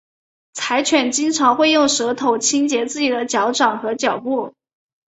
[0.55, 4.55] 柴犬经常会用舌头清洁自己的脚掌和腿部。